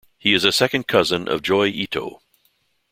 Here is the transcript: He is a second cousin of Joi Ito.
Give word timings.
He 0.17 0.33
is 0.33 0.43
a 0.43 0.51
second 0.51 0.87
cousin 0.87 1.27
of 1.27 1.43
Joi 1.43 1.67
Ito. 1.67 2.23